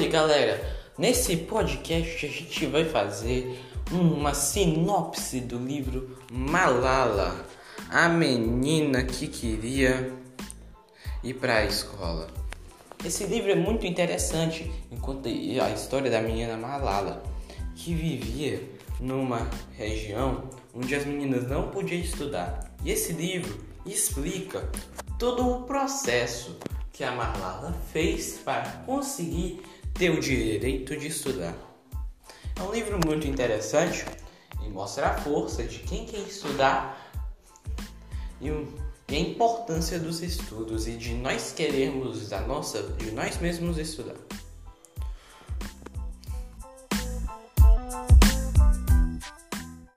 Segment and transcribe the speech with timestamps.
[0.00, 0.64] Oi, galera.
[0.96, 3.60] Nesse podcast a gente vai fazer
[3.90, 7.44] uma sinopse do livro Malala,
[7.90, 10.12] a menina que queria
[11.24, 12.28] ir para a escola.
[13.04, 17.20] Esse livro é muito interessante, enquanto a história da menina Malala,
[17.74, 18.62] que vivia
[19.00, 22.72] numa região onde as meninas não podiam estudar.
[22.84, 24.62] E esse livro explica
[25.18, 26.56] todo o processo
[26.92, 29.62] que a Malala fez para conseguir
[29.98, 31.56] ter o direito de estudar.
[32.56, 34.04] É um livro muito interessante
[34.64, 37.10] e mostra a força de quem quer estudar
[38.40, 44.14] e a importância dos estudos e de nós queremos a nossa, de nós mesmos estudar.